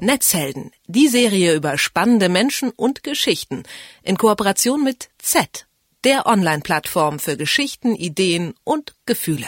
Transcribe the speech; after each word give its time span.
Netzhelden, 0.00 0.72
die 0.86 1.08
Serie 1.08 1.54
über 1.54 1.78
spannende 1.78 2.28
Menschen 2.28 2.70
und 2.70 3.02
Geschichten 3.02 3.62
in 4.02 4.18
Kooperation 4.18 4.84
mit 4.84 5.08
Z, 5.18 5.66
der 6.04 6.26
Online-Plattform 6.26 7.18
für 7.18 7.36
Geschichten, 7.36 7.94
Ideen 7.94 8.54
und 8.64 8.94
Gefühle. 9.06 9.46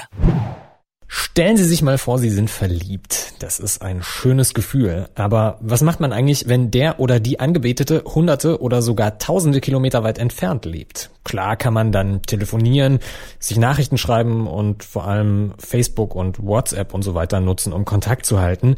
Stellen 1.11 1.57
Sie 1.57 1.65
sich 1.65 1.81
mal 1.81 1.97
vor, 1.97 2.19
Sie 2.19 2.29
sind 2.29 2.51
verliebt. 2.51 3.33
Das 3.39 3.61
ist 3.61 3.81
ein 3.81 4.03
schönes 4.03 4.53
Gefühl. 4.53 5.09
Aber 5.15 5.57
was 5.63 5.81
macht 5.81 6.01
man 6.01 6.13
eigentlich, 6.13 6.49
wenn 6.49 6.71
der 6.71 7.01
oder 7.01 7.19
die 7.19 7.41
Angebetete 7.41 8.05
hunderte 8.05 8.61
oder 8.61 8.83
sogar 8.83 9.19
tausende 9.19 9.63
Kilometer 9.63 10.03
weit 10.03 10.19
entfernt 10.19 10.67
lebt? 10.67 11.11
Klar 11.25 11.57
kann 11.57 11.73
man 11.73 11.93
dann 11.93 12.21
telefonieren, 12.23 12.99
sich 13.39 13.57
Nachrichten 13.57 13.97
schreiben 13.97 14.47
und 14.47 14.85
vor 14.85 15.07
allem 15.07 15.55
Facebook 15.59 16.15
und 16.15 16.45
WhatsApp 16.45 16.93
und 16.93 17.01
so 17.01 17.15
weiter 17.15 17.41
nutzen, 17.41 17.73
um 17.73 17.87
Kontakt 17.87 18.27
zu 18.27 18.41
halten. 18.41 18.77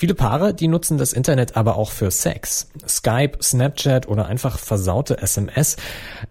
Viele 0.00 0.14
Paare, 0.14 0.54
die 0.54 0.66
nutzen 0.66 0.96
das 0.96 1.12
Internet 1.12 1.58
aber 1.58 1.76
auch 1.76 1.90
für 1.90 2.10
Sex. 2.10 2.70
Skype, 2.88 3.32
Snapchat 3.42 4.08
oder 4.08 4.28
einfach 4.28 4.58
versaute 4.58 5.18
SMS. 5.18 5.76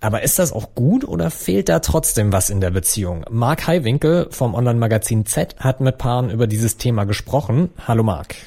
Aber 0.01 0.23
ist 0.23 0.39
das 0.39 0.51
auch 0.53 0.73
gut 0.73 1.07
oder 1.07 1.29
fehlt 1.29 1.69
da 1.69 1.77
trotzdem 1.77 2.33
was 2.33 2.49
in 2.49 2.61
der 2.61 2.71
Beziehung? 2.71 3.25
Mark 3.29 3.67
Heiwinkel 3.67 4.25
vom 4.31 4.55
Online-Magazin 4.55 5.27
Z 5.27 5.55
hat 5.59 5.81
mit 5.81 5.99
Paaren 5.99 6.31
über 6.31 6.47
dieses 6.47 6.77
Thema 6.77 7.03
gesprochen. 7.03 7.69
Hallo 7.87 8.01
Mark. 8.01 8.37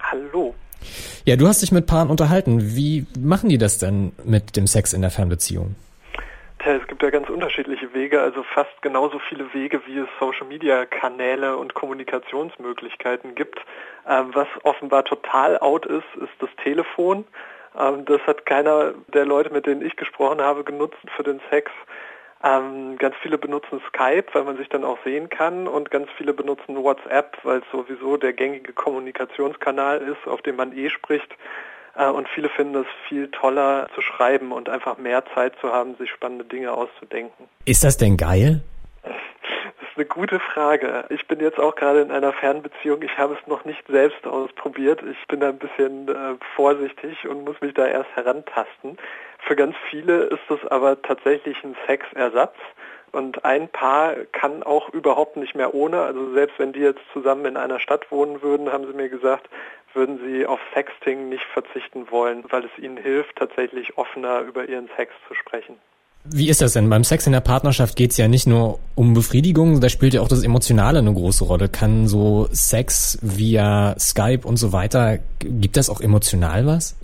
Hallo. 0.00 0.54
Ja, 1.26 1.36
du 1.36 1.46
hast 1.46 1.60
dich 1.60 1.72
mit 1.72 1.84
Paaren 1.84 2.08
unterhalten. 2.08 2.74
Wie 2.74 3.04
machen 3.18 3.50
die 3.50 3.58
das 3.58 3.76
denn 3.76 4.12
mit 4.24 4.56
dem 4.56 4.66
Sex 4.66 4.94
in 4.94 5.02
der 5.02 5.10
Fernbeziehung? 5.10 5.74
Es 6.62 6.86
gibt 6.88 7.02
ja 7.02 7.08
ganz 7.08 7.30
unterschiedliche 7.30 7.94
Wege, 7.94 8.20
also 8.20 8.42
fast 8.42 8.82
genauso 8.82 9.18
viele 9.18 9.52
Wege, 9.54 9.80
wie 9.86 9.98
es 9.98 10.08
Social-Media-Kanäle 10.18 11.56
und 11.56 11.72
Kommunikationsmöglichkeiten 11.72 13.34
gibt. 13.34 13.60
Ähm, 14.06 14.30
was 14.34 14.46
offenbar 14.62 15.04
total 15.04 15.58
out 15.58 15.86
ist, 15.86 16.04
ist 16.16 16.32
das 16.38 16.50
Telefon. 16.62 17.24
Ähm, 17.78 18.04
das 18.04 18.20
hat 18.26 18.44
keiner 18.44 18.92
der 19.14 19.24
Leute, 19.24 19.50
mit 19.50 19.64
denen 19.64 19.80
ich 19.80 19.96
gesprochen 19.96 20.42
habe, 20.42 20.62
genutzt 20.62 20.98
für 21.16 21.22
den 21.22 21.40
Sex. 21.50 21.72
Ähm, 22.44 22.98
ganz 22.98 23.16
viele 23.22 23.38
benutzen 23.38 23.80
Skype, 23.88 24.26
weil 24.34 24.44
man 24.44 24.58
sich 24.58 24.68
dann 24.68 24.84
auch 24.84 24.98
sehen 25.02 25.30
kann 25.30 25.66
und 25.66 25.90
ganz 25.90 26.10
viele 26.18 26.34
benutzen 26.34 26.76
WhatsApp, 26.76 27.38
weil 27.42 27.60
es 27.60 27.70
sowieso 27.72 28.18
der 28.18 28.34
gängige 28.34 28.74
Kommunikationskanal 28.74 30.02
ist, 30.02 30.26
auf 30.26 30.42
dem 30.42 30.56
man 30.56 30.76
eh 30.76 30.90
spricht. 30.90 31.34
Äh, 31.94 32.08
und 32.08 32.28
viele 32.28 32.48
finden 32.48 32.76
es 32.76 32.86
viel 33.08 33.30
toller 33.30 33.88
zu 33.94 34.00
schreiben 34.00 34.52
und 34.52 34.68
einfach 34.68 34.98
mehr 34.98 35.24
Zeit 35.34 35.54
zu 35.60 35.72
haben, 35.72 35.96
sich 35.96 36.10
spannende 36.10 36.44
Dinge 36.44 36.72
auszudenken. 36.72 37.48
Ist 37.64 37.84
das 37.84 37.96
denn 37.96 38.16
geil? 38.16 38.62
Das 39.80 40.06
ist 40.06 40.14
eine 40.14 40.22
gute 40.22 40.38
Frage. 40.38 41.06
Ich 41.08 41.26
bin 41.26 41.40
jetzt 41.40 41.58
auch 41.58 41.74
gerade 41.74 42.00
in 42.00 42.12
einer 42.12 42.32
Fernbeziehung. 42.32 43.02
Ich 43.02 43.18
habe 43.18 43.34
es 43.34 43.46
noch 43.48 43.64
nicht 43.64 43.82
selbst 43.88 44.24
ausprobiert. 44.24 45.02
Ich 45.02 45.26
bin 45.26 45.40
da 45.40 45.48
ein 45.48 45.58
bisschen 45.58 46.06
äh, 46.08 46.36
vorsichtig 46.54 47.26
und 47.26 47.44
muss 47.44 47.60
mich 47.60 47.74
da 47.74 47.86
erst 47.86 48.08
herantasten. 48.14 48.98
Für 49.46 49.56
ganz 49.56 49.74
viele 49.90 50.24
ist 50.24 50.42
das 50.48 50.64
aber 50.66 51.02
tatsächlich 51.02 51.56
ein 51.64 51.76
Sexersatz. 51.86 52.54
Und 53.12 53.44
ein 53.44 53.68
Paar 53.68 54.14
kann 54.32 54.62
auch 54.62 54.88
überhaupt 54.90 55.36
nicht 55.36 55.54
mehr 55.54 55.74
ohne. 55.74 56.02
Also 56.02 56.32
selbst 56.32 56.58
wenn 56.58 56.72
die 56.72 56.80
jetzt 56.80 57.00
zusammen 57.12 57.44
in 57.44 57.56
einer 57.56 57.80
Stadt 57.80 58.10
wohnen 58.10 58.42
würden, 58.42 58.72
haben 58.72 58.86
sie 58.86 58.92
mir 58.92 59.08
gesagt, 59.08 59.48
würden 59.94 60.20
sie 60.24 60.46
auf 60.46 60.60
Sexting 60.72 61.28
nicht 61.28 61.44
verzichten 61.52 62.10
wollen, 62.10 62.44
weil 62.50 62.64
es 62.64 62.82
ihnen 62.82 62.96
hilft, 62.96 63.36
tatsächlich 63.36 63.98
offener 63.98 64.40
über 64.40 64.68
ihren 64.68 64.88
Sex 64.96 65.12
zu 65.26 65.34
sprechen. 65.34 65.76
Wie 66.24 66.50
ist 66.50 66.60
das 66.60 66.74
denn? 66.74 66.90
Beim 66.90 67.02
Sex 67.02 67.26
in 67.26 67.32
der 67.32 67.40
Partnerschaft 67.40 67.96
geht 67.96 68.10
es 68.10 68.18
ja 68.18 68.28
nicht 68.28 68.46
nur 68.46 68.78
um 68.94 69.14
Befriedigung, 69.14 69.80
da 69.80 69.88
spielt 69.88 70.12
ja 70.12 70.20
auch 70.20 70.28
das 70.28 70.44
Emotionale 70.44 70.98
eine 70.98 71.12
große 71.14 71.44
Rolle. 71.44 71.68
Kann 71.70 72.08
so 72.08 72.46
Sex 72.52 73.18
via 73.22 73.98
Skype 73.98 74.46
und 74.46 74.58
so 74.58 74.72
weiter, 74.72 75.18
gibt 75.38 75.78
das 75.78 75.88
auch 75.88 76.00
emotional 76.00 76.66
was? 76.66 76.96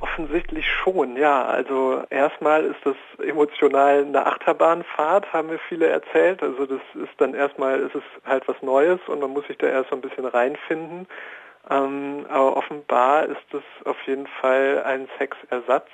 Offensichtlich 0.00 0.65
schon, 0.86 1.16
ja. 1.16 1.44
Also 1.44 2.02
erstmal 2.10 2.64
ist 2.64 2.80
das 2.84 2.96
emotional 3.26 4.04
eine 4.04 4.26
Achterbahnfahrt, 4.26 5.32
haben 5.32 5.48
mir 5.48 5.58
viele 5.68 5.88
erzählt. 5.88 6.42
Also 6.42 6.66
das 6.66 6.80
ist 6.94 7.12
dann 7.18 7.34
erstmal, 7.34 7.80
ist 7.80 7.94
es 7.94 8.02
halt 8.24 8.46
was 8.46 8.56
Neues 8.62 9.00
und 9.08 9.20
man 9.20 9.30
muss 9.30 9.46
sich 9.46 9.58
da 9.58 9.66
erst 9.66 9.90
so 9.90 9.96
ein 9.96 10.02
bisschen 10.02 10.24
reinfinden. 10.24 11.06
Ähm, 11.68 12.26
aber 12.28 12.56
offenbar 12.56 13.26
ist 13.26 13.52
es 13.52 13.86
auf 13.86 13.96
jeden 14.06 14.28
Fall 14.40 14.82
ein 14.84 15.08
Sexersatz, 15.18 15.88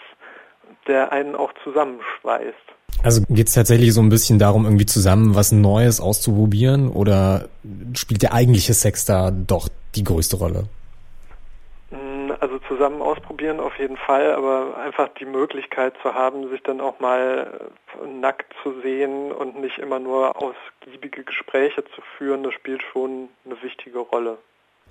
der 0.86 1.12
einen 1.12 1.34
auch 1.34 1.52
zusammenschweißt. 1.64 2.56
Also 3.02 3.22
geht 3.30 3.48
es 3.48 3.54
tatsächlich 3.54 3.94
so 3.94 4.02
ein 4.02 4.10
bisschen 4.10 4.38
darum, 4.38 4.64
irgendwie 4.64 4.86
zusammen 4.86 5.34
was 5.34 5.50
Neues 5.50 6.00
auszuprobieren 6.00 6.90
oder 6.90 7.48
spielt 7.94 8.22
der 8.22 8.34
eigentliche 8.34 8.74
Sex 8.74 9.06
da 9.06 9.30
doch 9.30 9.68
die 9.94 10.04
größte 10.04 10.36
Rolle? 10.36 10.64
Zusammen 12.72 13.02
ausprobieren 13.02 13.60
auf 13.60 13.78
jeden 13.78 13.98
Fall, 13.98 14.32
aber 14.32 14.78
einfach 14.78 15.10
die 15.20 15.26
Möglichkeit 15.26 15.92
zu 16.00 16.14
haben, 16.14 16.48
sich 16.48 16.62
dann 16.62 16.80
auch 16.80 17.00
mal 17.00 17.60
nackt 18.18 18.50
zu 18.62 18.80
sehen 18.80 19.30
und 19.30 19.60
nicht 19.60 19.76
immer 19.78 19.98
nur 19.98 20.34
ausgiebige 20.42 21.22
Gespräche 21.22 21.84
zu 21.84 22.00
führen, 22.16 22.42
das 22.42 22.54
spielt 22.54 22.82
schon 22.82 23.28
eine 23.44 23.62
wichtige 23.62 23.98
Rolle. 23.98 24.38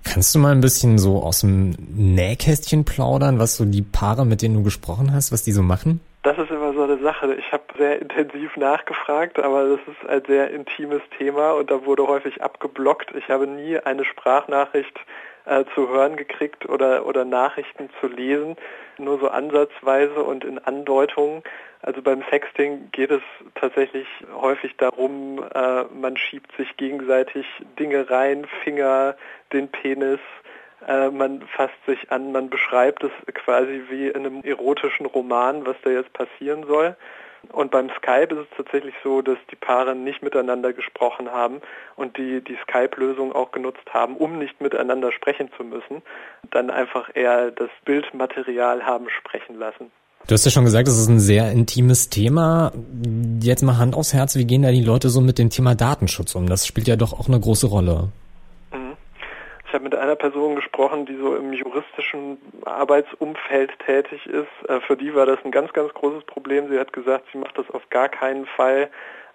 Kannst 0.03 0.35
du 0.35 0.39
mal 0.39 0.51
ein 0.51 0.61
bisschen 0.61 0.99
so 0.99 1.23
aus 1.23 1.41
dem 1.41 1.71
Nähkästchen 1.95 2.85
plaudern, 2.85 3.39
was 3.39 3.57
so 3.57 3.65
die 3.65 3.81
Paare, 3.81 4.27
mit 4.27 4.43
denen 4.43 4.55
du 4.55 4.63
gesprochen 4.63 5.11
hast, 5.11 5.31
was 5.31 5.41
die 5.41 5.51
so 5.51 5.63
machen? 5.63 6.01
Das 6.21 6.37
ist 6.37 6.51
immer 6.51 6.73
so 6.73 6.83
eine 6.83 6.99
Sache. 6.99 7.33
Ich 7.33 7.51
habe 7.51 7.63
sehr 7.79 7.99
intensiv 7.99 8.55
nachgefragt, 8.57 9.39
aber 9.39 9.69
das 9.69 9.79
ist 9.87 10.07
ein 10.07 10.21
sehr 10.27 10.51
intimes 10.51 11.01
Thema 11.17 11.53
und 11.53 11.71
da 11.71 11.83
wurde 11.83 12.07
häufig 12.07 12.43
abgeblockt. 12.43 13.15
Ich 13.15 13.29
habe 13.29 13.47
nie 13.47 13.79
eine 13.79 14.05
Sprachnachricht 14.05 14.99
äh, 15.45 15.63
zu 15.75 15.89
hören 15.89 16.15
gekriegt 16.15 16.67
oder, 16.69 17.05
oder 17.05 17.25
Nachrichten 17.25 17.89
zu 17.99 18.07
lesen, 18.07 18.55
nur 18.97 19.19
so 19.19 19.29
ansatzweise 19.29 20.23
und 20.23 20.43
in 20.43 20.59
Andeutungen. 20.59 21.43
Also 21.81 22.01
beim 22.01 22.23
Sexting 22.29 22.89
geht 22.91 23.09
es 23.09 23.23
tatsächlich 23.55 24.07
häufig 24.33 24.77
darum, 24.77 25.43
äh, 25.53 25.83
man 25.85 26.15
schiebt 26.15 26.55
sich 26.55 26.77
gegenseitig 26.77 27.45
Dinge 27.79 28.09
rein, 28.09 28.45
Finger, 28.63 29.15
den 29.51 29.67
Penis, 29.69 30.19
äh, 30.87 31.09
man 31.09 31.41
fasst 31.41 31.85
sich 31.85 32.11
an, 32.11 32.31
man 32.31 32.49
beschreibt 32.49 33.03
es 33.03 33.11
quasi 33.33 33.83
wie 33.89 34.07
in 34.07 34.25
einem 34.25 34.41
erotischen 34.43 35.05
Roman, 35.05 35.65
was 35.65 35.75
da 35.83 35.89
jetzt 35.89 36.13
passieren 36.13 36.65
soll. 36.67 36.95
Und 37.49 37.71
beim 37.71 37.89
Skype 37.97 38.33
ist 38.35 38.47
es 38.49 38.57
tatsächlich 38.57 38.93
so, 39.03 39.21
dass 39.21 39.37
die 39.49 39.55
Paare 39.55 39.95
nicht 39.95 40.21
miteinander 40.21 40.73
gesprochen 40.73 41.31
haben 41.31 41.61
und 41.95 42.17
die 42.17 42.41
die 42.41 42.57
Skype-Lösung 42.63 43.33
auch 43.33 43.51
genutzt 43.51 43.93
haben, 43.93 44.15
um 44.15 44.37
nicht 44.37 44.61
miteinander 44.61 45.11
sprechen 45.11 45.49
zu 45.57 45.63
müssen, 45.63 46.01
dann 46.51 46.69
einfach 46.69 47.09
eher 47.13 47.51
das 47.51 47.69
Bildmaterial 47.83 48.85
haben 48.85 49.07
sprechen 49.09 49.57
lassen. 49.57 49.91
Du 50.27 50.33
hast 50.33 50.45
ja 50.45 50.51
schon 50.51 50.65
gesagt, 50.65 50.87
das 50.87 50.99
ist 50.99 51.09
ein 51.09 51.19
sehr 51.19 51.51
intimes 51.51 52.09
Thema. 52.09 52.71
Jetzt 53.41 53.63
mal 53.63 53.77
Hand 53.77 53.95
aufs 53.95 54.13
Herz, 54.13 54.35
wie 54.35 54.45
gehen 54.45 54.61
da 54.61 54.71
die 54.71 54.83
Leute 54.83 55.09
so 55.09 55.19
mit 55.19 55.39
dem 55.39 55.49
Thema 55.49 55.73
Datenschutz 55.73 56.35
um? 56.35 56.47
Das 56.47 56.67
spielt 56.67 56.87
ja 56.87 56.95
doch 56.95 57.13
auch 57.13 57.27
eine 57.27 57.39
große 57.39 57.67
Rolle. 57.67 58.09
Ich 59.71 59.73
habe 59.73 59.85
mit 59.85 59.95
einer 59.95 60.17
Person 60.17 60.57
gesprochen, 60.57 61.05
die 61.05 61.15
so 61.15 61.33
im 61.33 61.53
juristischen 61.53 62.37
Arbeitsumfeld 62.65 63.71
tätig 63.85 64.25
ist. 64.25 64.69
Äh, 64.69 64.81
für 64.81 64.97
die 64.97 65.15
war 65.15 65.25
das 65.25 65.39
ein 65.45 65.51
ganz, 65.51 65.71
ganz 65.71 65.93
großes 65.93 66.25
Problem. 66.25 66.67
Sie 66.67 66.77
hat 66.77 66.91
gesagt, 66.91 67.23
sie 67.31 67.37
macht 67.37 67.57
das 67.57 67.71
auf 67.71 67.89
gar 67.89 68.09
keinen 68.09 68.45
Fall, 68.47 68.89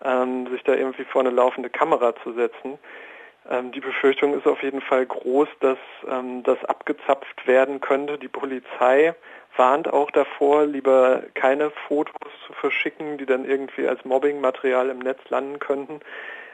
ähm, 0.04 0.46
sich 0.50 0.62
da 0.62 0.74
irgendwie 0.74 1.04
vor 1.04 1.22
eine 1.22 1.30
laufende 1.30 1.70
Kamera 1.70 2.14
zu 2.22 2.34
setzen. 2.34 2.78
Ähm, 3.48 3.72
die 3.72 3.80
Befürchtung 3.80 4.36
ist 4.36 4.46
auf 4.46 4.62
jeden 4.62 4.82
Fall 4.82 5.06
groß, 5.06 5.48
dass 5.60 5.78
ähm, 6.06 6.42
das 6.42 6.62
abgezapft 6.66 7.46
werden 7.46 7.80
könnte. 7.80 8.18
Die 8.18 8.28
Polizei 8.28 9.14
warnt 9.56 9.90
auch 9.90 10.10
davor, 10.10 10.66
lieber 10.66 11.22
keine 11.32 11.70
Fotos 11.88 12.30
zu 12.46 12.52
verschicken, 12.52 13.16
die 13.16 13.24
dann 13.24 13.46
irgendwie 13.46 13.88
als 13.88 14.04
Mobbingmaterial 14.04 14.90
im 14.90 14.98
Netz 14.98 15.20
landen 15.30 15.60
könnten. 15.60 16.00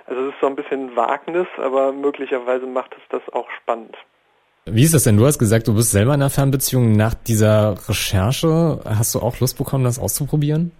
Also 0.06 0.28
es 0.28 0.34
ist 0.34 0.40
so 0.40 0.46
ein 0.46 0.56
bisschen 0.56 0.94
Wagnis, 0.96 1.46
aber 1.58 1.92
möglicherweise 1.92 2.66
macht 2.66 2.94
es 2.94 3.02
das 3.10 3.22
auch 3.32 3.48
spannend. 3.62 3.96
Wie 4.64 4.82
ist 4.82 4.94
das 4.94 5.04
denn? 5.04 5.16
Du 5.16 5.26
hast 5.26 5.38
gesagt, 5.38 5.66
du 5.66 5.74
bist 5.74 5.90
selber 5.90 6.14
in 6.14 6.20
einer 6.20 6.30
Fernbeziehung. 6.30 6.92
Nach 6.92 7.14
dieser 7.14 7.74
Recherche 7.88 8.80
hast 8.84 9.14
du 9.14 9.18
auch 9.18 9.40
Lust 9.40 9.58
bekommen, 9.58 9.84
das 9.84 9.98
auszuprobieren? 9.98 10.70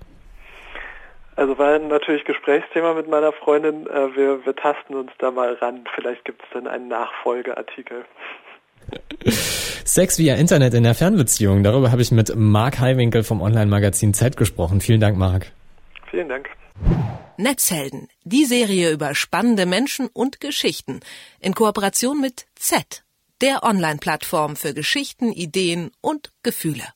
Also 1.35 1.59
war 1.59 1.79
natürlich 1.79 2.25
Gesprächsthema 2.25 2.95
mit 2.95 3.09
meiner 3.09 3.33
Freundin. 3.33 3.87
Äh, 3.87 4.15
wir, 4.15 4.45
wir 4.45 4.55
tasten 4.55 4.95
uns 4.95 5.11
da 5.19 5.31
mal 5.31 5.55
ran. 5.55 5.85
Vielleicht 5.95 6.25
gibt 6.25 6.43
es 6.43 6.49
dann 6.53 6.69
einen 6.69 6.89
Nachfolgeartikel. 6.89 8.05
Sex 9.25 10.19
via 10.19 10.37
Internet 10.37 10.75
in 10.75 10.85
der 10.85 10.95
Fernbeziehung. 10.95 11.63
Darüber 11.63 11.91
habe 11.91 12.03
ich 12.03 12.13
mit 12.13 12.33
Marc 12.37 12.79
Heiwinkel 12.81 13.23
vom 13.25 13.41
Online-Magazin 13.41 14.15
Z 14.15 14.37
gesprochen. 14.37 14.81
Vielen 14.81 15.01
Dank, 15.01 15.17
Marc. 15.17 15.53
Vielen 16.11 16.29
Dank. 16.29 16.49
Netzhelden, 17.37 18.09
die 18.25 18.45
Serie 18.45 18.91
über 18.91 19.15
spannende 19.15 19.67
Menschen 19.67 20.09
und 20.09 20.41
Geschichten 20.41 21.01
in 21.41 21.55
Kooperation 21.55 22.21
mit 22.21 22.47
Z, 22.55 23.05
der 23.41 23.63
Online-Plattform 23.63 24.57
für 24.57 24.75
Geschichten, 24.75 25.33
Ideen 25.33 25.91
und 26.01 26.33
Gefühle. 26.43 26.93